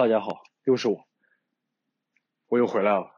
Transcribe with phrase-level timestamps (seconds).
[0.00, 1.06] 大家好，又是我，
[2.48, 3.10] 我又回来了，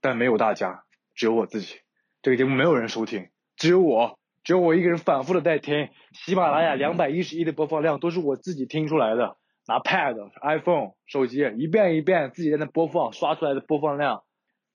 [0.00, 1.74] 但没有大家，只有我自己。
[2.22, 5.90] 这个节目没有人收听，只有我，只有我一个人反复的在听。
[6.14, 9.36] 喜马拉雅两百一十一的播放量都是我自己听出来的，
[9.66, 14.24] 拿 Pad、iPhone 手机一遍一遍自己在那播放，刷出来的播放量，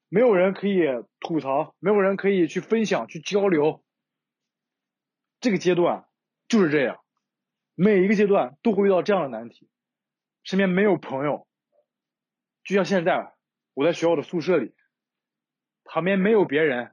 [0.07, 0.83] 没有人可以
[1.19, 3.83] 吐槽，没有人可以去分享、去交流。
[5.39, 6.05] 这个阶段
[6.47, 6.99] 就是这样，
[7.73, 9.67] 每一个阶段都会遇到这样的难题。
[10.49, 11.47] 身边没有朋友，
[12.63, 13.35] 就像现在，
[13.75, 14.73] 我在学校的宿舍里，
[15.83, 16.91] 旁边没有别人，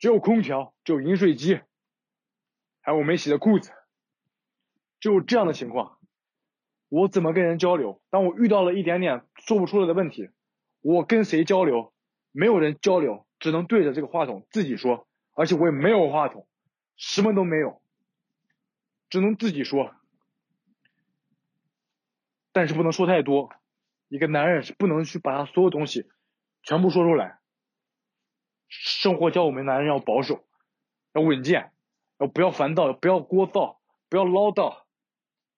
[0.00, 1.60] 只有空调，只有饮水机，
[2.80, 3.70] 还有我没洗的裤子，
[4.98, 6.00] 只有这样的情况，
[6.88, 8.02] 我怎么跟人交流？
[8.10, 10.28] 当我遇到了一点点说不出来的问题，
[10.80, 11.94] 我跟谁交流？
[12.32, 16.48] 没有人交流，只能对着这个话筒自己说，而且我也没有话筒，
[16.96, 17.80] 什么都没有，
[19.10, 19.94] 只能自己说。
[22.56, 23.50] 但是不能说太多，
[24.08, 26.08] 一个男人是不能去把他所有东西
[26.62, 27.38] 全部说出来。
[28.66, 30.42] 生活教我们男人要保守，
[31.12, 31.70] 要稳健，
[32.16, 33.76] 要不要烦躁，不要聒噪，
[34.08, 34.84] 不要唠叨。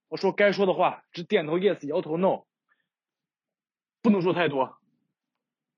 [0.09, 2.47] 我说该说的话，只点头 yes，摇头 no，
[4.03, 4.77] 不能说太多。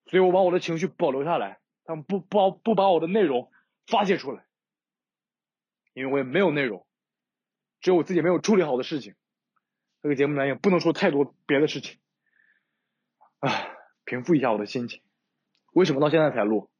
[0.07, 3.53] 所以我把我的情绪保留下来，他们不不不把我的内容
[3.87, 4.47] 发泄出来，
[5.93, 6.87] 因为我也没有内容，
[7.83, 9.15] 只有我自己没有处理好的事情。
[10.03, 11.99] 这个节目呢也不能说太多别的事情，
[13.39, 13.51] 啊，
[14.05, 15.03] 平复一下我的心情。
[15.73, 16.71] 为什么到现在才录？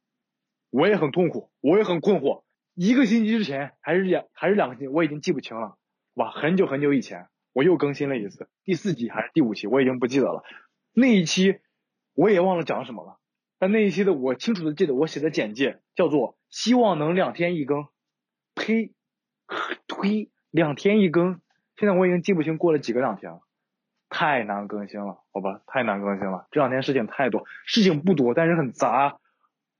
[0.69, 2.43] 我也很痛苦，我也很困惑。
[2.73, 5.77] 一个星期之前还是两还是两个星期，我已经记不清了。
[6.15, 10.43] 哇，很久很久以前我又更新了一次，第四集还是第五期，我已经不记得了。
[10.93, 11.59] 那一期
[12.13, 13.19] 我也忘了讲什么了，
[13.59, 17.87] 但那一期的我清楚的记得我写的简介叫做“希望能两天一更”。
[18.55, 18.93] 呸，
[19.87, 21.39] 呸，两天一更。
[21.81, 23.41] 现在我已经记不清过了几个两天了，
[24.07, 26.47] 太难更新了，好吧，太难更新了。
[26.51, 29.17] 这两天事情太多，事情不多，但是很杂。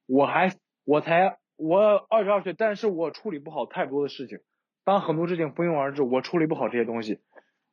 [0.08, 1.80] 我还我才我
[2.10, 4.40] 二十二岁，但是我处理不好太多的事情。
[4.84, 7.20] 当很多事情蜂拥而至，我处理不好这些东西，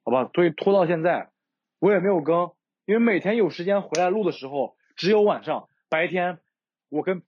[0.04, 1.30] 好吧，所以拖到现在，
[1.78, 2.52] 我也没有更，
[2.84, 6.38] 因为每天有时间回来录的时候只有晚上，白天
[6.90, 7.22] 我跟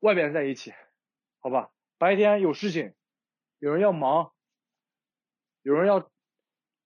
[0.00, 0.72] 外边在一起，
[1.40, 1.68] 好吧，
[1.98, 2.94] 白天有事情，
[3.58, 4.32] 有人要忙。
[5.68, 6.08] 有人要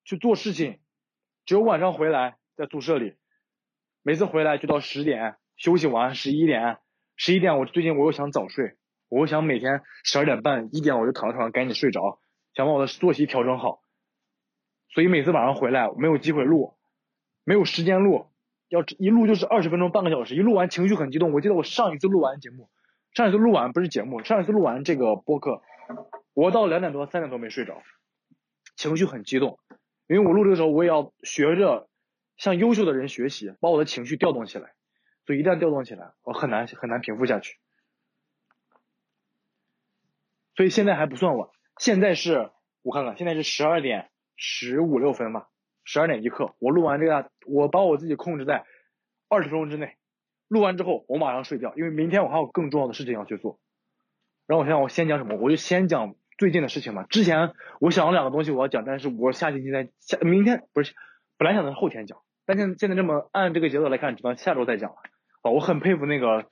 [0.05, 0.81] 去做事情，
[1.45, 3.15] 只有晚上回来在宿舍里，
[4.03, 6.79] 每次回来就到十点，休息完十一点，
[7.15, 8.75] 十一点我最近我又想早睡，
[9.09, 12.19] 我又想每天十二点半一点我就躺在床上赶紧睡着，
[12.55, 13.83] 想把我的作息调整好，
[14.93, 16.75] 所以每次晚上回来没有机会录，
[17.45, 18.27] 没有时间录，
[18.67, 22.69] 要一录就是二十分钟半个小时，一录完情绪很激动，我记得我上一次录完节目，
[23.15, 25.63] 上一次录完不是节目，上一次录完这个播客，
[26.35, 27.81] 我到两点多三点多没睡着。
[28.75, 29.59] 情绪很激动，
[30.07, 31.89] 因为我录这个时候，我也要学着
[32.37, 34.73] 向优秀的人学习，把我的情绪调动起来。
[35.25, 37.59] 所以一旦调动起来，我很难很难平复下去。
[40.57, 42.51] 所以现在还不算晚，现在是
[42.83, 45.49] 我看看，现在是十二点十五六分吧，
[45.85, 46.55] 十二点一刻。
[46.59, 48.67] 我录完这个，我把我自己控制在
[49.29, 49.97] 二十分钟之内。
[50.49, 53.61] 录完之后，我马上睡觉，因为明天我还有更重要的事情要去做。
[54.47, 56.17] 然后我想我先讲什么，我就先讲。
[56.43, 60.93] 最近的事情嘛，之前我想了两个东西我要讲，但是我下星期再下，明天不是，
[61.39, 64.97] 本来想的是后天讲，但现在现在这么按这个节奏来看，只能下周再讲了。
[65.43, 66.47] 啊，我很佩服那个，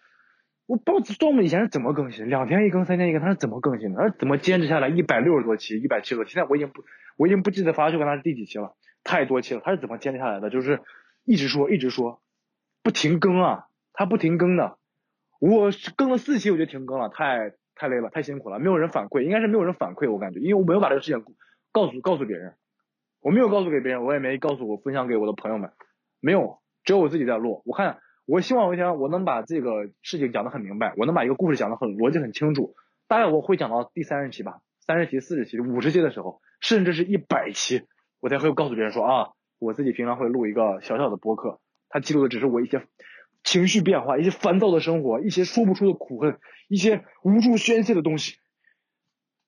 [0.66, 3.98] 我不知道我们以前是怎么更新，两天一更，三天一更，他是怎么更新的？
[3.98, 6.34] 他是怎么坚持下来一百六十多期，一百七十多期？
[6.34, 6.84] 现在我已经不，
[7.16, 9.60] 我已经不记得发秀跟他是第几期了，太多期了。
[9.64, 10.50] 他是怎么坚持下来的？
[10.50, 10.82] 就是
[11.24, 12.22] 一直说，一直说，
[12.84, 14.78] 不停更啊，他不停更的。
[15.40, 17.54] 我更了四期我就停更了，太。
[17.80, 21.24] 太累了，太辛苦了，没有人反馈，应该是没有人反馈，我感觉，因为我没有把这个事情
[21.72, 22.52] 告诉告诉别人，
[23.22, 25.70] 我没有告诉给别人，我也没告诉我分享给我的朋友们，
[26.20, 27.62] 没有，只有我自己在录。
[27.64, 27.96] 我看，
[28.26, 32.74] 我希望有一天我能把这个事情讲得很明白，我能把一个故事讲得很逻辑很清楚。
[33.08, 37.84] 大概我会讲到第三十期吧，三十期、四十期、五十期的时候，甚至是一百期，
[38.20, 42.82] 我才会告诉别人说啊，我自己平常会录一个小小的播客，它记录的只是我一些。
[43.42, 46.38] 情绪变化，一些烦躁的生活，一些说不出的苦恨，
[46.70, 48.36] 一些无处宣泄的东西，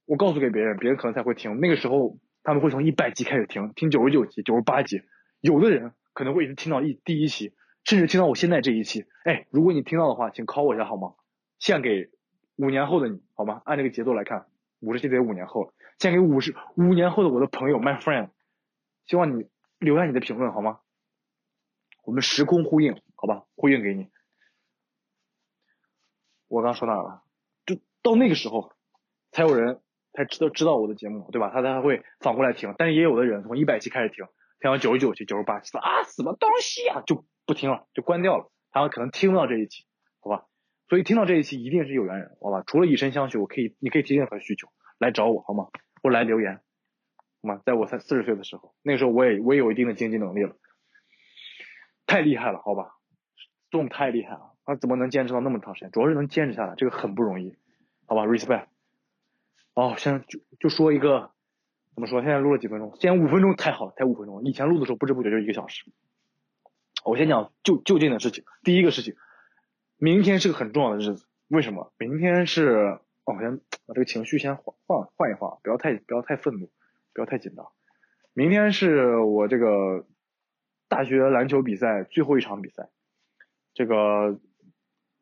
[0.07, 1.61] 我告诉给别人，别人可能才会听。
[1.61, 5.03] 那个时候他们会从一百集开始听，听九十九集、九十八集，
[5.41, 7.55] 有的人可能会一直听到一第一期，
[7.85, 9.05] 甚至听到我现在这一期。
[9.25, 11.15] 哎，如果你听到的话，请考我一下好吗？
[11.61, 12.11] 献给
[12.57, 13.63] 五年后的你好吗？
[13.65, 14.47] 按这个节奏来看，
[14.81, 18.31] 五十期得五年后了，献给五十五年后的我的朋友，my friend，
[19.07, 19.47] 希望你
[19.79, 20.81] 留下你的评论好吗？
[22.03, 23.01] 我们时空呼应。
[23.15, 24.09] 好吧，呼应给你。
[26.53, 27.23] 我刚说哪了？
[27.65, 28.73] 就到那个时候，
[29.31, 29.81] 才有人
[30.13, 31.49] 才知道知道我的节目，对吧？
[31.51, 32.75] 他才会反过来听。
[32.77, 34.27] 但是也有的人从一百期开始听，
[34.61, 38.51] 听到九十九期、九十八期，啊，什么东西啊，就不听了，就关掉了。
[38.71, 39.87] 他们可能听不到这一期，
[40.21, 40.45] 好吧？
[40.91, 42.63] 所以听到这一期一定是有缘人，好吧？
[42.67, 44.69] 除了以身相许，我可以，你可以提任何需求
[44.99, 45.69] 来找我，好吗？
[46.03, 46.57] 或来留言，
[47.43, 47.63] 好吗？
[47.65, 50.55] 在我才四十岁的时候，那个时候我也我也有一定的经济能力了，
[52.07, 52.93] 太厉害了，好吧？
[53.71, 55.91] 这么太厉害了，他怎么能坚持到那么长时间？
[55.91, 57.57] 主要是能坚持下来，这个很不容易，
[58.07, 58.67] 好吧？Respect。
[59.75, 61.31] 哦，现在就就说一个，
[61.95, 62.21] 怎么说？
[62.21, 62.95] 现在录了几分钟？
[63.01, 64.45] 现在五分钟，太好了，才五分钟。
[64.45, 65.85] 以前录的时候不知不觉就一个小时。
[67.05, 68.45] 我先讲就就近的事情。
[68.63, 69.15] 第一个事情，
[69.97, 71.27] 明天是个很重要的日子。
[71.49, 71.93] 为什么？
[71.99, 72.99] 明天是……
[73.25, 76.71] 哦，先把这个情绪先换换换一换，不要太不要太愤怒，
[77.15, 77.67] 不要太紧张。
[78.35, 80.07] 明天是我这个
[80.89, 82.89] 大学篮球比赛最后一场比赛，
[83.75, 84.41] 这个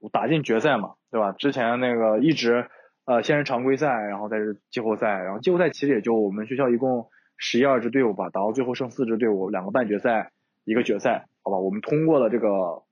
[0.08, 1.32] 打进决赛嘛，对吧？
[1.32, 2.68] 之前那个一直。
[3.06, 10.30] 呃，先是常规赛，然后再是季后赛，然后季后赛其实也就我们学校一共十一二支队伍吧，打到最后剩四支队伍，两个半决赛，
[10.64, 12.84] 一个决赛，好吧，我们通过了这个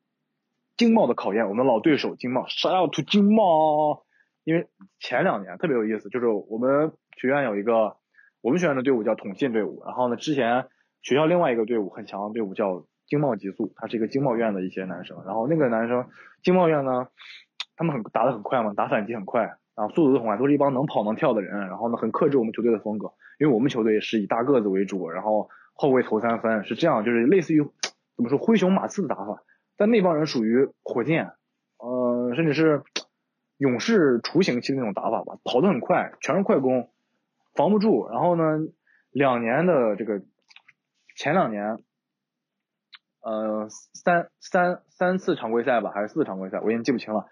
[0.76, 4.02] 经贸的考验，我们老对手经贸，shout out to 经贸，
[4.42, 4.66] 因为
[4.98, 7.96] 前两年特别有意思，就是我们学院有一个
[8.40, 10.66] 我们学院的队伍叫统信队伍，然后呢，之前
[11.00, 16.06] 学校另外一个队伍很强的队伍叫经贸极速，他是一个经贸院的一些男生，然后那个男生
[16.42, 17.08] 经贸院呢，
[17.76, 19.56] 他们很打得很快嘛，打反击很快。
[19.74, 27.62] 然后，速度都很快，都是一帮能跑能跳的人，然后呢，很克制我们球队的风格，因为我们球队是以大个子为主，然后后卫投三分，是这样，就是类似于
[28.16, 29.44] 怎么说灰熊马刺的打法，
[29.76, 31.30] 但那帮人属于火箭，
[31.78, 32.82] 呃，甚至是
[33.56, 36.90] 勇士雏形期的那种打法吧，跑得很快，全是快攻，
[37.54, 38.58] 防不住，然后呢，
[39.12, 40.22] 两年的这个
[41.14, 41.78] 前两年，
[43.20, 47.26] 呃，三三三次常规赛吧，还是四次常规赛，我已经记不清了。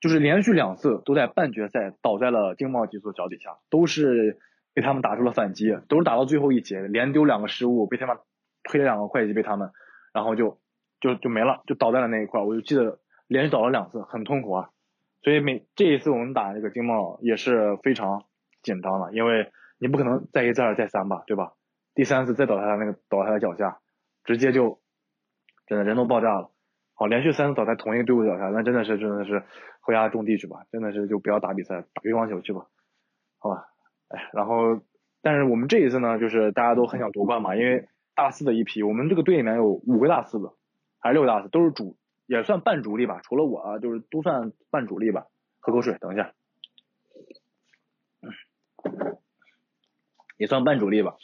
[0.00, 4.38] 就是连续两次都在半决赛倒在了经贸极速脚底下，都是
[4.74, 8.16] 被他们打出了反击，都是打到最后一节连丢两个失误，被他们
[8.64, 9.70] 推了两个快击被他们，
[10.12, 10.58] 然后就
[11.00, 12.40] 就就没了，就倒在了那一块。
[12.42, 12.98] 我就记得
[13.28, 14.70] 连续倒了两次，很痛苦啊。
[15.22, 18.24] 所以每这一次我们打这个经贸也是非常
[18.60, 21.52] 紧张的，因为你不可能再一再二再三吧，对吧？
[21.94, 23.78] 第三次再倒在那个倒在他脚下，
[24.24, 24.80] 直接就
[25.72, 26.50] 真的人都爆炸了。
[26.92, 29.42] 好，连续三次倒在同一个队伍脚下，那真的是真的是。
[29.84, 32.68] 回家种地去吧，真的是就不要打比赛，打乒乓球去吧，
[33.40, 33.66] 好吧，
[34.06, 34.80] 哎，然后，
[35.22, 40.52] 但是我们这一次呢，就是大家都很想夺冠嘛，因为大四的一批，我们这个队里面有五个大四的，
[41.00, 41.96] 还是六个大四，都是主，
[42.26, 45.26] 也算半主力吧，除了我啊，就是都算半主力吧。
[45.58, 46.32] 喝口水，等一下，
[50.36, 51.16] 也算半主力吧。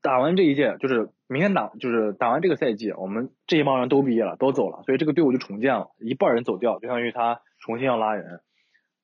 [0.00, 8.40] 打完这一届，就是明天打，就是打完这个赛季，我们这一帮人都毕业了，都走了，所以这个队伍就重建了，一半人走掉，就相当于他重新要拉人。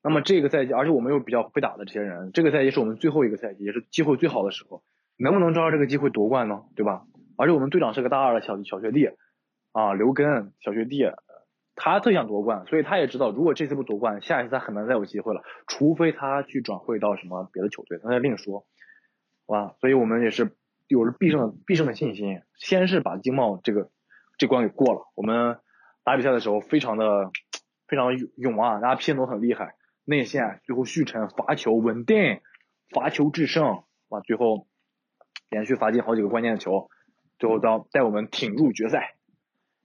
[0.03, 4.83] 那么这个赛季，而且我们又比较会打的这些人，这个赛季是我们最后一个赛季，也是机会最好的时候，
[5.19, 6.63] 能不能抓住这个机会夺冠呢？
[6.77, 7.03] 对吧？
[7.37, 9.09] 而且我们队长是个大二的小小学弟，
[9.73, 11.11] 啊，刘根小学弟，
[11.75, 18.65] 他特想夺冠，所以他也知道，如果这次不夺冠，下一次他很难再有机会了，除非他去转会到什么别的球队，那另说，
[19.47, 19.75] 好吧？
[19.81, 20.53] 所以我们也是。
[20.87, 23.91] 有着必胜的必胜的信心，先是把经贸这个
[24.37, 25.11] 这关给过了。
[25.15, 25.59] 我们
[26.05, 27.31] 打比赛的时候非常的
[27.89, 32.43] 非常勇啊，大家拼都很厉害，内线最后续成罚球稳定，
[32.91, 34.67] 罚球制胜，哇，最后
[35.49, 36.91] 连续罚进好几个关键的球，
[37.39, 39.17] 最后到带我们挺入决赛。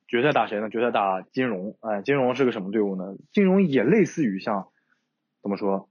[0.06, 0.70] 决赛打谁呢？
[0.70, 3.16] 决赛打金融，哎，金融是个什么队伍呢？
[3.32, 4.68] 金融也类似于像
[5.42, 5.90] 怎么说，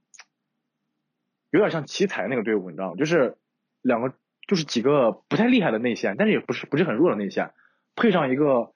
[1.49, 2.95] 有点像奇才那个队伍，你知道吗？
[2.95, 3.37] 就是
[3.81, 4.13] 两个。
[4.49, 7.53] 就是几个不太厉害的内线，但是也不是不是很弱的内线，
[7.95, 8.73] 配上一个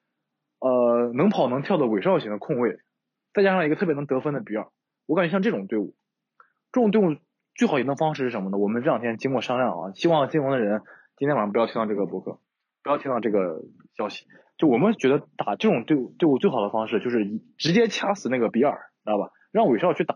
[0.60, 2.78] 呃能跑能跳的韦少型的控卫，
[3.34, 4.68] 再加上一个特别能得分的比尔，
[5.08, 5.96] 我感觉像这种队伍，
[6.72, 7.18] 这种队伍
[7.56, 8.60] 最好赢的方式是什么呢？
[8.60, 10.84] 我们这两天经过商量啊，希望金融的人
[11.18, 12.40] 今天晚上不要听到这个博客，
[12.84, 13.64] 不要听到这个
[13.98, 14.28] 消息。
[14.58, 17.26] 就我们觉得打这种队伍队伍最好的方式就是
[17.58, 19.32] 直接掐死那个比尔，知道吧？
[19.52, 20.16] 让韦少去打，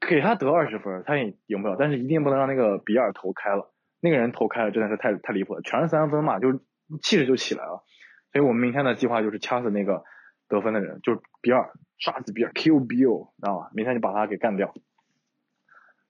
[0.00, 3.72] 给他得二十分，他也赢不了，但是一定不能让那个比尔投开了。
[4.00, 6.60] 那个人投开了，真的是太太离谱了，全是三分嘛，就是
[7.02, 7.84] 气势就起来了。
[8.32, 10.04] 所以我们明天的计划就是掐死那个
[10.48, 13.70] 得分的人，就是比尔，杀死比尔，Q Bill，知道吧？
[13.74, 14.74] 明天就把他给干掉。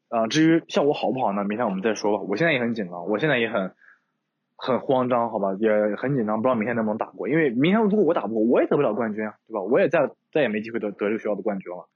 [0.09, 1.45] 啊，至于效果好不好呢？
[1.45, 2.25] 明天我们再说吧。
[2.29, 3.75] 我现在也很紧张，我现在也很
[4.57, 5.55] 很慌张，好吧？
[5.61, 7.29] 也很紧张，不知道明天能不能打过。
[7.29, 9.61] 因为明天如果我打不过，我也得不了冠军啊，对吧？
[9.61, 11.89] 我也再再也没机会得得这个学校的冠军了。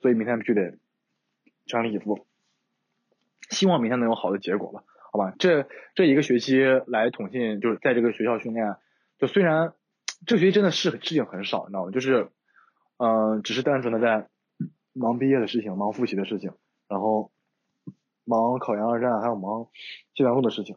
[0.00, 0.78] 所以明天必须得
[1.64, 2.26] 全力以赴。
[3.50, 4.82] 希望明天能有好的结果吧，
[5.12, 5.34] 好吧？
[5.38, 8.76] 这这一个学期来统信，就是在这个学校训练，
[9.18, 9.72] 就虽然
[10.26, 11.90] 这个学期真的是事情很少，你知道吗？
[11.90, 12.28] 就是，
[12.98, 14.28] 嗯，只是单纯的在
[14.92, 16.52] 忙毕业的事情，忙复习的事情，
[16.88, 17.30] 然后
[18.24, 19.68] 忙考研二战，还有忙
[20.14, 20.76] 计算部的事情。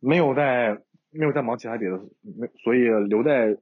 [0.00, 3.58] 没有在没有在忙其他别的，没所以留在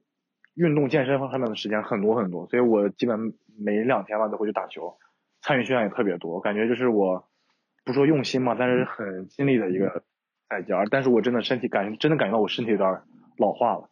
[0.53, 4.97] 运动健身方面的时间很多很多，所以我基本每两天吧都会去打球，
[5.41, 7.27] 参与训练也特别多，感觉就是我
[7.87, 10.03] 不说用心嘛，但是很尽力的一个
[10.49, 13.01] 赛季，但是我真的身体感真的感觉到我身体有点
[13.37, 13.89] 老化了，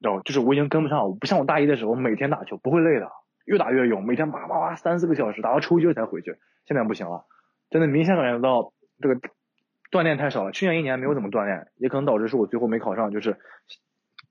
[0.00, 3.08] 知道就是我已经跟不上，我不像我大一的时候每天打球不会累的。
[3.44, 6.36] 越打越勇，每天叭叭叭三四个小时，打到抽筋才回去。
[6.66, 7.24] 现在不行了，
[7.70, 9.18] 真的明显感觉到这个
[9.90, 10.52] 锻炼太少了。
[10.52, 13.38] 去年一年没有怎么锻炼，也可能导致是我最后没考上，就是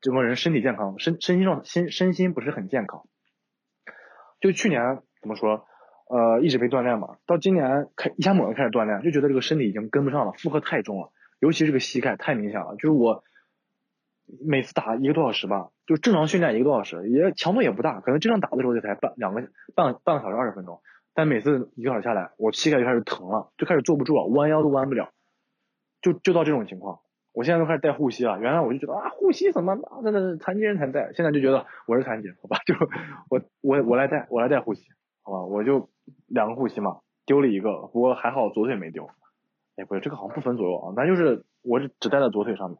[0.01, 3.07] 整个人身体健康，身身心上心身心不是很健康。
[4.39, 5.65] 就去年怎么说，
[6.09, 13.23] 呃，一直没锻炼嘛，到今年开一下猛的开始锻炼，就觉得这个身体已经跟不上了，负荷太重了，尤其是个膝盖太明显了，就是我。
[14.45, 19.41] 每次打一个多小时吧，就正常训练一个多小时，也强度也不大，可能真正打的时候就才半两个
[19.73, 20.81] 半半个小时二十分钟，
[21.13, 25.11] 但每次一个小时下来，我膝盖就开始疼了，就开始坐不住了，弯腰都弯不了，
[26.01, 26.99] 就就到这种情况。
[27.31, 32.75] 我现在都开始带护膝了，原来我就觉得啊护膝怎么那那残疾人才带，现在就觉得我是残疾，好吧，就
[33.31, 34.83] 我我我来带我来带护膝，
[35.27, 35.89] 好吧，我就
[36.27, 39.09] 两个护膝嘛，丢了一个，不过还好左腿没丢，
[39.75, 42.79] 哎不是这个好像不分左右啊，那就是我是只戴在左腿上面。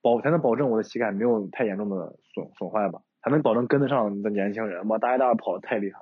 [0.00, 4.98] 保才能保证我的膝盖没有太严重的损损坏吧，才能保证跟得上的年轻人吧。
[4.98, 5.98] 大一、大二跑的太厉害，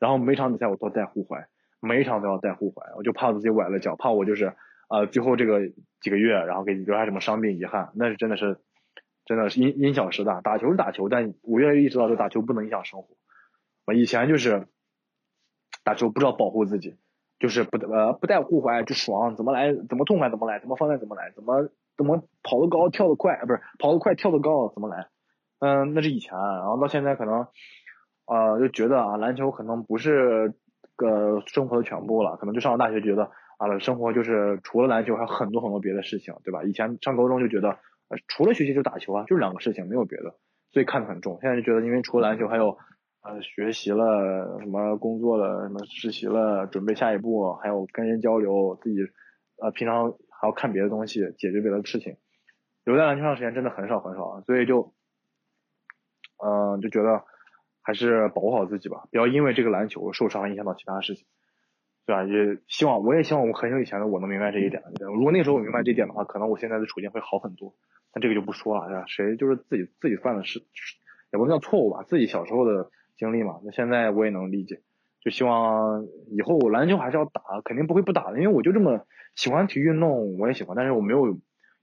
[0.00, 1.46] 然后每场比赛我都带护踝，
[1.80, 4.52] 每一场都要带护踝，我就怕自己崴了脚，怕我就是
[4.88, 5.60] 呃最后这个
[6.00, 8.58] 几个月，然后给你留下什么伤病遗憾，那是真的是
[9.24, 10.40] 真的是因因小失大。
[10.40, 13.16] 打球是打球，但我越来越意识到，这打球不能影响生活。
[13.86, 14.66] 我以前就是
[15.86, 16.96] 打球不知道保护自己，
[17.38, 21.70] 就是不呃不带护踝就爽，怎么来怎么痛快怎么来，怎么方便怎么来，怎么。
[21.96, 25.06] 怎么跑得高跳得快不是跑得快跳得高怎么来？
[25.60, 27.46] 嗯，那是以前，然后到现在可能，
[28.26, 30.52] 呃，就觉得啊，篮球可能不是
[30.94, 36.64] 个生活的全部了，可能就上了大学觉得啊，生活就是除了篮球还有很多很多别的事情，对吧？
[36.64, 37.78] 以前上高中就觉得，
[38.28, 40.34] 除了学习就打球啊，就两个事情，没有别的，
[40.72, 41.38] 所以看得很重。
[41.40, 42.76] 现在就觉得，因为除了篮球，还有
[43.26, 48.98] 呃学习了，什么工作了，什么实习了，准备下一步，还有跟人交流，自己
[49.60, 50.14] 呃平常。
[50.38, 52.18] 还要看别的东西，解决别的事情，
[52.84, 54.92] 留在篮球上时间真的很少很少，所以就，
[56.44, 57.24] 嗯，就觉得
[57.80, 61.24] 还是保护好自己吧，不要因为这个篮球受伤影响到其他事情，
[62.04, 62.24] 对吧？
[62.24, 64.82] 也希望，我也希望我很久以前的我能明白这一点。
[65.00, 67.74] 如果那时候我明白这一点的话，可能我现在的处境会好很多。
[68.12, 70.60] 但这个就不说了，谁就是自己自己犯的事，
[71.32, 73.60] 也不能叫错误吧，自己小时候的经历嘛。
[73.64, 74.82] 那现在我也能理解。
[75.20, 79.04] 就希望以后篮球还是要打，肯定不会不打的，因为我就这么
[79.34, 81.36] 喜欢体育运动，我也喜欢，但是我没有，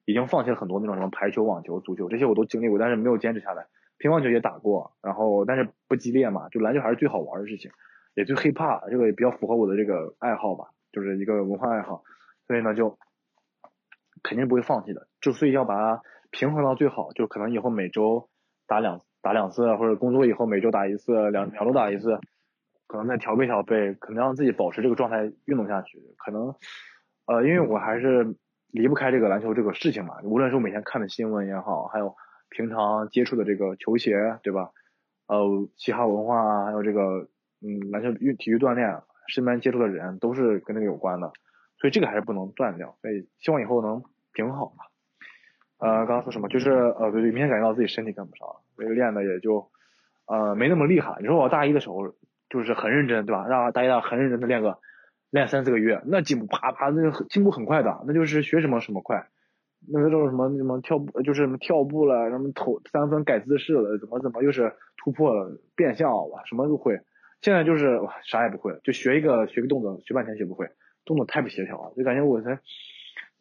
[0.05, 3.67] 已经放弃了很多那种什么排球、网球、足球这些我都经历过，但是没有坚持下来。
[3.97, 7.71] 乒乓球也打过，然后但是不激烈嘛，就篮球还是最好玩的事情，
[8.15, 12.03] 也最 hiphop，这个也比较符合我的这个爱好吧，就是一个文化爱好，
[12.47, 12.97] 所以呢就
[14.23, 18.29] 肯定不会放弃的，就所以要把它平衡到最好，就可能以后每周
[18.67, 22.19] 打两打两次，或者工作以后每周打一次，两两周打一次。
[22.85, 25.99] 可能再调配调配，可能让自己保持这个状态运动下去。
[26.17, 26.53] 可能，
[27.25, 28.35] 呃，因为我还是
[28.67, 30.17] 离不开这个篮球这个事情嘛。
[30.23, 32.15] 无论是我每天看的新闻也好，还有
[32.49, 34.69] 平常接触的这个球鞋，对吧？
[35.25, 37.29] 呃，嘻哈文化，还有这个
[37.61, 41.31] 嗯篮球运体育锻炼，身边接触的人都是跟这个有关的，
[41.79, 42.95] 所以这个还是不能断掉。
[43.01, 44.03] 所以希望以后能
[44.33, 44.85] 平衡好吧。
[45.79, 46.47] 呃，刚刚说什么？
[46.47, 49.69] 就是呃，对，明显感觉到自己身体跟不上，所以练的也就
[50.25, 51.17] 呃没那么厉害。
[51.19, 52.15] 你说我大一的时候。
[52.49, 53.47] 就是很认真，对吧？
[53.47, 54.77] 让大家很认真的练个
[55.31, 59.27] 练三四个月，那进步啪啪，那个进步很快的，那就是学什么什么快。
[59.91, 66.99] 那个种什么什么跳步，就是什么跳步了，什么投三分改姿势了，怎么怎么又是突破了变向，哇，什么都会。
[67.41, 70.69] 现在就是哇，啥也不会，就学一个学个动作，学半天学不会，
[71.05, 72.59] 动作太不协调了，就感觉我才，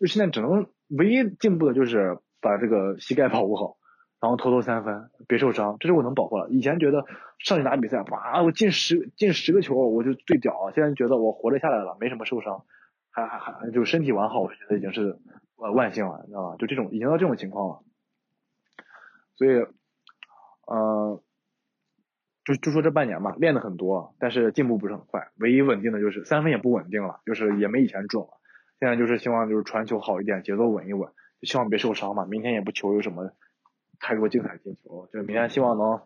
[0.00, 3.76] 就现在只能唯一进步的就是把这个膝盖保护好。
[4.22, 6.48] 然后投投三分，别受伤，这是我能保护了。
[6.48, 7.04] 以前觉得
[7.40, 10.70] 上去打比赛，哇，我进十进十个球我就最屌。
[10.72, 12.62] 现在觉得我活着下来了，没什么受伤，
[13.10, 15.18] 还还还就身体完好，我觉得已经是
[15.56, 16.56] 呃万幸了，你知道吧？
[16.56, 17.80] 就这种已经到这种情况了。
[19.34, 19.66] 所以，
[20.68, 21.20] 呃，
[22.44, 25.30] 就就说这半年吧，练的很多，但是进步不是很快。
[25.34, 28.28] 唯一稳定的就是三分也不稳定了，就是也没以前准了。
[28.78, 31.10] 现在就是希望就是传球好一点，节奏稳一稳，
[31.40, 32.24] 就希望别受伤嘛。
[32.24, 33.32] 明天也不求有什么。
[34.02, 36.02] 太多精彩进球，就明天希望能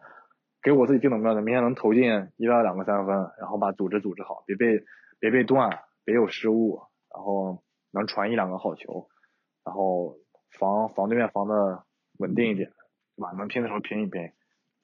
[0.63, 2.05] 给我自己定的目标，明天能投进
[2.37, 4.85] 一到两个三分，然后把组织组织好，别被
[5.19, 5.71] 别被断，
[6.05, 9.09] 别有失误，然后能传一两个好球，
[9.65, 10.19] 然后
[10.59, 11.85] 防防对面防的
[12.19, 12.69] 稳定一点，
[13.17, 13.33] 对吧？
[13.39, 14.31] 能拼的时候拼一拼，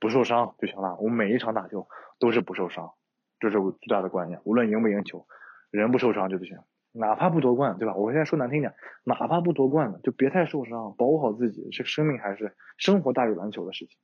[0.01, 0.97] 不受伤就行了。
[0.97, 1.87] 我们每一场打球
[2.19, 2.95] 都是不受伤，
[3.39, 4.41] 这是我最大的观念。
[4.45, 5.27] 无论赢不赢球，
[5.71, 6.57] 人不受伤就不行。
[6.93, 7.95] 哪怕不夺冠，对吧？
[7.95, 13.97] 我现在说难听点，哪怕不夺冠了，就别太受伤，保护好自己，这生命还是生活大于篮球的事情，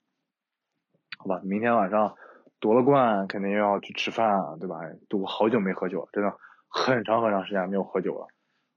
[1.19, 1.41] 好吧？
[1.45, 2.15] 明天晚上
[2.61, 4.77] 夺了冠，肯定又要去吃饭啊，对吧？
[5.09, 6.35] 都好久没喝酒了，真的
[6.69, 8.27] 很长很长时间没有喝酒了，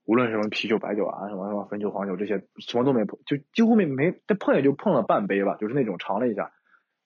[0.06, 6.52] 无论什么啤酒、白酒啊，什么什么汾酒、黄酒这些，什么都没碰，就几乎没没，这碰也就碰了半杯吧，就是那种尝了一下，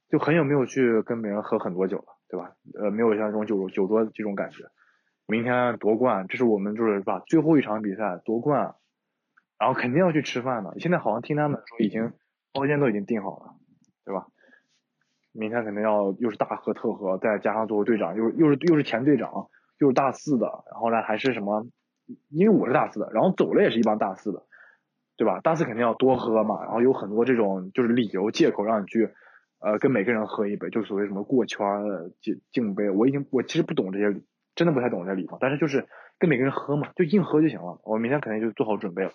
[0.10, 2.56] 就很久没有去跟别人喝很多酒了，对吧？
[2.74, 4.64] 呃，没有像这种酒酒桌这种感觉。
[5.28, 8.76] 明天夺冠，这是我们就是吧最后一场比赛夺冠，
[9.58, 10.80] 然后肯定要去吃饭的。
[10.80, 12.14] 现在好像听他们说已经
[12.54, 13.56] 包间都已经订好了，
[14.06, 14.28] 对吧？
[15.32, 19.48] 明天肯定要又是大喝特喝，再加上作为队长，又又是又是前队长，
[19.80, 21.68] 又是大四的，然后呢还是什么？
[22.30, 24.44] 因为我是大四的，然后走了也是一帮大四的，
[25.18, 25.40] 对吧？
[25.40, 29.10] 大四肯定要多喝嘛，然后有很多这种就是理由借口让你去
[29.60, 31.68] 呃跟每个人喝一杯，就所谓什么过圈
[32.22, 32.92] 敬敬杯。
[32.92, 34.22] 我已经我其实不懂这些。
[34.56, 37.80] 真的不太懂这礼貌，但是就是跟每个人喝嘛，就硬喝就行了。
[37.84, 39.12] 我明天肯定就做好准备了。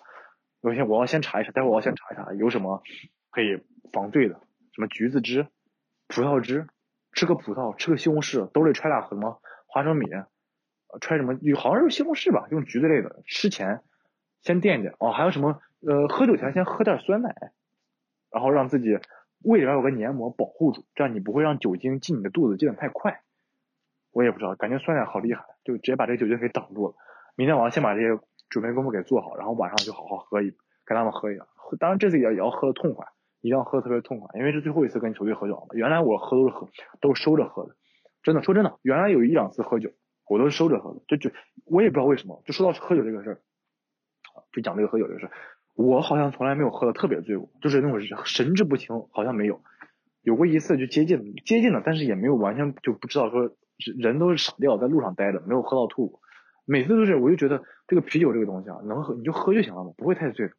[0.61, 2.83] 我先我要先查一查，待会我要先查一查有什么
[3.31, 3.59] 可以
[3.91, 4.35] 防醉的，
[4.73, 5.47] 什么橘子汁、
[6.07, 6.67] 葡萄汁，
[7.13, 10.05] 吃个葡萄，吃个西红柿，兜里揣俩什么花生米，
[11.01, 13.23] 揣什么好像是西红柿吧，用橘子类的。
[13.25, 13.81] 吃前
[14.41, 17.33] 先垫垫哦，还有什么呃，喝酒前先喝点酸奶，
[18.29, 18.99] 然后让自己
[19.43, 23.21] 胃里边有个黏膜保护住，这样你不会让酒精进你的肚子进的太快。
[24.21, 26.93] 我也不知道，感觉酸奶好厉害，就直接把这个酒精给挡住了。
[27.35, 30.53] 明天晚上先把这些准备功夫给做好，然后晚上就好好喝一，
[30.85, 31.47] 跟他们喝一样。
[31.79, 33.07] 当然这次也也要喝的痛快，
[33.41, 35.69] 一定要喝的特别痛快，因为是最后一次跟球队喝酒了。
[35.73, 37.75] 原来我喝都是喝，都是收着喝的。
[38.21, 39.89] 真的说真的，原来有一两次喝酒，
[40.29, 41.01] 我都是收着喝的。
[41.07, 41.31] 就就
[41.65, 43.41] 我也不知道为什么，就说到喝酒这个事儿，
[44.53, 45.31] 就讲这个喝酒这个事儿，
[45.73, 49.63] 我好像从来没有喝的特别醉过，就是那种神志不清，好像没有。
[50.21, 53.55] 有过一次就接近接近了，但是也没有完全就不知道说。
[53.97, 56.19] 人都是傻掉，在路上待着，没有喝到吐。
[56.65, 60.51] 每次都是，我就觉得这个啤酒这个东西啊，能喝你就喝就行了嘛，不会太醉，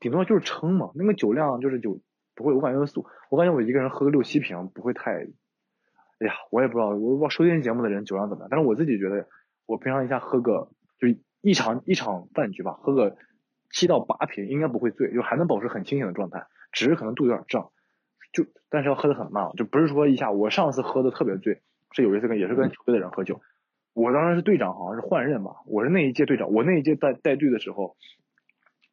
[0.00, 0.90] 顶多就是撑嘛。
[0.94, 2.00] 那个酒量就是酒
[2.34, 5.12] 不会，我感觉速，我感觉我一个人喝个六七瓶不会太。
[5.12, 9.26] 哎呀，我也不知道，我不知道收听节目的人酒量怎么样，但是我自己觉得，
[9.66, 11.08] 我平常一下喝个就
[11.40, 13.16] 一场一场饭局吧，喝个
[13.70, 17.70] 七到八瓶应该不会醉，就还能保持很清醒的状态，只是可能肚有点胀，
[18.32, 21.62] 就但是要喝的很慢，就不是说一下我上次喝的特别醉。
[21.92, 23.40] 是有一次跟也是跟球队的人喝酒，
[23.94, 27.96] 我当时是队长，好像是换任吧，我是那一届队长，我那一届带带队的时候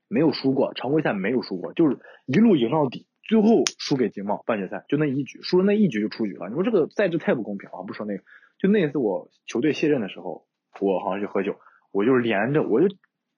[0.07, 6.47] 没有输过，常规赛没有输过，就是一路赢到底，最后输给金茂半决赛，就那一局，输了那一局就出局了。
[6.47, 8.23] 你说这个赛制太不公平了，不说那个，
[8.57, 10.47] 就那一次我球队卸任的时候，
[10.79, 11.55] 我好像去喝酒，
[11.91, 12.87] 我就是连着，我就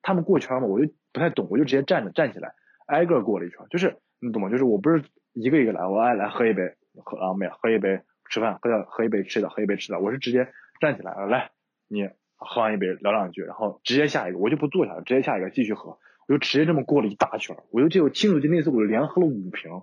[0.02, 2.54] 他们过圈嘛，我就不太懂，我就直接站着站起来，
[2.88, 4.50] 挨个过了一圈，就是你懂吗？
[4.50, 6.62] 就是我不是一个一个来，我爱来喝一杯，
[7.04, 8.02] 喝啊没喝一杯。
[8.30, 11.52] 吃饭喝点喝一杯吃的喝一杯吃的，我是直接站起来了，来
[11.88, 19.82] 你喝完一杯聊两句，然后直接下一个，我就不坐下了，直接下一个继续喝，我就直接这么过了一大圈，我就记得清楚记那次我就连喝了五瓶，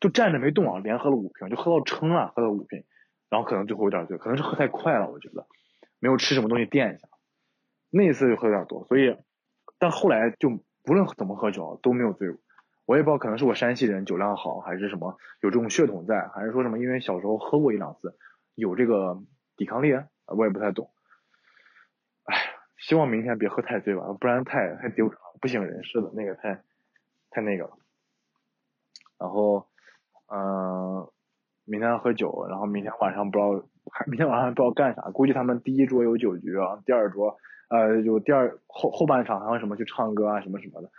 [0.00, 2.84] 就站着没动啊，连喝了五瓶，就喝到撑了，喝了五瓶，
[3.28, 5.46] 然后可能最后有点醉，可能是喝太快了，我觉得
[5.98, 7.08] 没有吃什么东西垫一下，
[7.90, 9.16] 那一次就喝有点多，所以
[9.78, 10.48] 但后来就
[10.82, 12.40] 不论怎么喝酒都没有醉过。
[12.90, 18.18] 我也不知道，可能是我山西人酒量好，还是什么有这种血统在，还是说什么因为小时候喝过一两次，
[18.56, 19.22] 有这个
[19.56, 19.92] 抵抗力，
[20.26, 20.90] 我也不太懂。
[22.24, 22.34] 哎，
[22.78, 26.64] 希望明天别喝太醉吧，不然太太丢人了，不省人事的，那个太
[27.30, 27.78] 太那个了。
[29.20, 29.68] 然后，
[30.26, 31.08] 嗯，
[31.64, 37.36] 明天喝酒，然后明天晚上不知道，还明天晚上不知道干啥，估计他们第一桌有酒局啊，第二桌
[37.68, 40.90] 呃有第二后后半场还有什么去唱歌啊什么什么的。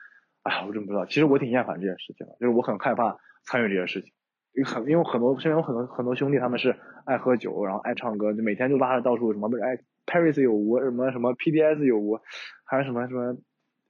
[0.43, 1.05] 哎呀，我真不知道。
[1.05, 4.11] 其实我挺厌烦这件事情的，就是我很害怕参与这些事情。
[4.53, 6.75] 因为很，因为很多身边有很多很多兄弟，他们是
[7.05, 12.19] 爱喝酒，然后爱唱歌，就每天就拉着到处什么不是哎，Paris 有无什么什么 PDS 有无，
[12.65, 13.37] 还是什么什么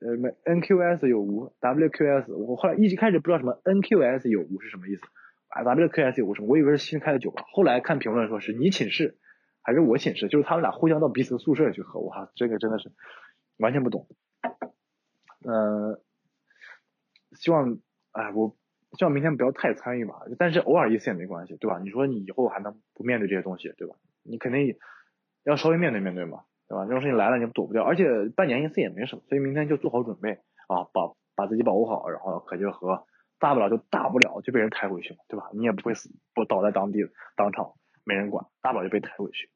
[0.02, 2.32] 呃什 NQS 有无 WQS。
[2.36, 5.02] 我后来一开始不知道什么 NQS 有无是什么意思，
[5.48, 7.44] 啊 WQS 有无什么，我以为是新开的酒吧。
[7.52, 9.18] 后来看评论说是你寝室
[9.64, 12.02] 还是我寝室，就是他们俩互相到彼此宿舍去喝。
[12.02, 12.92] 哇，这个真的是
[13.58, 14.06] 完全不懂。
[15.44, 16.00] 嗯。
[17.42, 17.80] 希望，
[18.12, 18.56] 哎，我
[19.00, 21.80] 希望明天不要太参与嘛，但是偶尔一次也没关系，对吧？
[21.80, 23.96] 你说你以后还能不面对这些东西，对吧？
[24.22, 24.78] 你肯定
[25.44, 26.86] 要稍微面对面对嘛，对吧？
[26.86, 30.34] 这种事情来了你躲不掉，而且半年一次也没什么，所以明天就做好准备
[30.68, 33.08] 啊，把把自己保护好，然后可劲喝，
[33.40, 35.50] 大不了就大不了就被人抬回去嘛，对吧？
[35.54, 37.00] 你也不会死，不倒在当地
[37.36, 37.74] 当场
[38.04, 39.50] 没人管，大不了就被抬回去，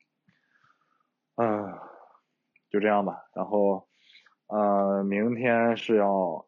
[1.35, 1.77] 嗯，
[2.71, 3.25] 就这样吧。
[3.35, 3.87] 然后，
[4.47, 6.47] 呃，明天是要。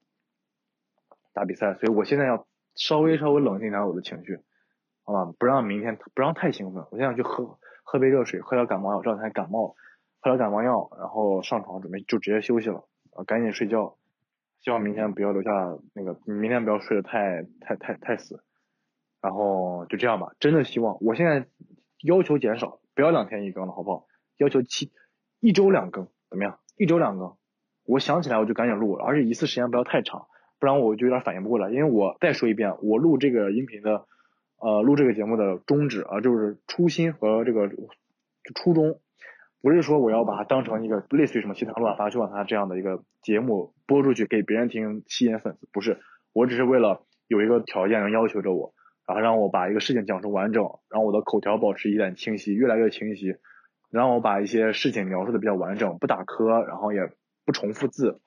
[1.38, 4.40] 打比赛，所以我现在要稍微稍微冷静一点我的情绪，
[5.04, 5.32] 好吧？
[5.38, 6.84] 不让明天不让太兴奋。
[6.90, 9.76] 我现在去喝喝杯热水，喝点感冒药，这两天感冒。
[10.20, 12.88] 喝点感冒药，然后上床准备就直接休息了，
[13.28, 13.98] 赶紧睡觉。
[14.62, 15.52] 希望明天不要留下
[15.94, 18.44] 那个，明天不要睡得太太太太死。
[19.22, 21.48] 然后就这样吧，真的希望，我现在
[22.04, 24.08] 要求减少，不要两天一更了，好不好？
[24.38, 24.92] 要求七
[25.40, 26.60] 一周两更，怎么样？
[26.78, 27.38] 一周两更，
[27.86, 30.28] 我想起来我就赶紧录，而且一次时间不要太长，
[30.60, 31.70] 不然我就有点反应不过来。
[31.70, 34.06] 因为我再说一遍，我录这个音频的，
[34.60, 37.70] 呃，录这个节目的宗旨啊，就是初心和这个
[38.56, 39.00] 初衷，
[39.62, 46.00] 不是说我要把它当成一个类似于什么《西塘路法就把它这样的一个节目播出去给别人听吸引粉丝，不是，
[46.34, 48.74] 我只是为了有一个条件能要求着我。
[49.08, 53.38] 然后让我把一个事情讲述完整，让我的口条保持一点清晰，越来越清晰，
[53.90, 57.10] 让我把一些事情描述的比较完整，不打磕，然后也
[57.46, 58.20] 不重复字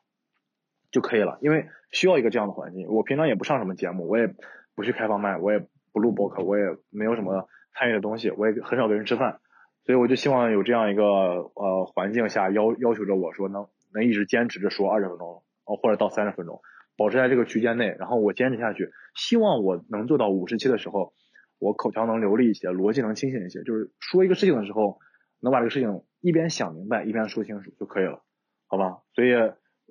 [0.91, 1.39] 就可以了。
[1.41, 2.89] 因为需要一个这样的环境。
[2.89, 4.35] 我平常也不上什么节目，我也
[4.75, 5.59] 不去开放麦，我也
[5.93, 9.41] 不录播客，我也没有什么参与的东西，我也很少跟人吃饭，
[9.85, 16.61] 所以我就希望有这样一个呃环境下要要求着我说能能一直坚持着说二十分钟，哦或者到三十分钟。
[16.97, 21.15] 保持在这个区间内，然后我坚持下去，希望我能做到五十期的时候，
[21.59, 24.99] 我口条能流利一些，逻辑能清醒一些，就是说一个事情的时候，
[25.41, 28.23] 能把这个事情一边想明白一边说清楚就可以了，
[28.67, 28.99] 好吧？
[29.15, 29.31] 所以，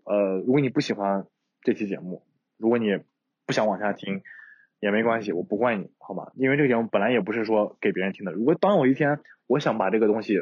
[0.09, 1.27] 呃，如果你不喜欢
[1.61, 2.23] 这期节目，
[2.57, 2.87] 如果你
[3.45, 4.23] 不想往下听，
[4.79, 6.31] 也没关系，我不怪你，好吧？
[6.33, 8.31] 因为这个节目本来也不是说给别人听的。
[8.31, 10.39] 如果当有一天我想把这个东西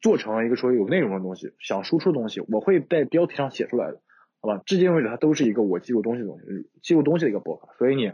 [0.00, 4.00] 做成一个说有内容的东西，想输出的东西，我会在标题上写出来的。
[4.40, 6.46] 好吧，至今为止它都是一个我记录东西的东西，
[6.82, 7.74] 记录东西的一个博客。
[7.76, 8.10] 所以你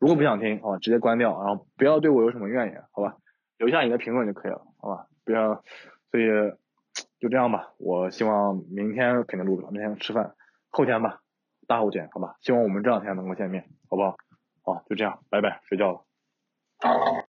[0.00, 3.18] 如果不想听，好吧，直接关掉，然后不要对我有什么怨言，好吧，
[3.56, 5.62] 留下你的评论就可以了，好吧，不要，
[6.10, 6.24] 所以
[7.24, 7.72] 就这样吧。
[7.78, 10.34] 我希望明天肯定录不了，明天吃饭，
[10.68, 11.20] 后天吧，
[11.66, 14.18] 大后天，好吧，希望我们这两天能够见面，好不好？
[14.62, 17.24] 好，就这样，拜拜，睡觉了。